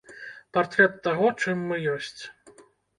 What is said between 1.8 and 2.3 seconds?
ёсць.